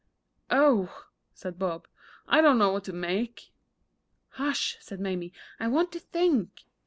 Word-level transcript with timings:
"Oh," 0.49 1.05
said 1.31 1.59
Bob, 1.59 1.87
"I 2.27 2.41
don't 2.41 2.57
know 2.57 2.71
what 2.73 2.83
to 2.85 2.91
make!" 2.91 3.51
"Hush!" 4.29 4.75
said 4.81 4.99
Mamie; 4.99 5.31
"I 5.59 5.67
want 5.67 5.91
to 5.91 5.99
think." 5.99 6.63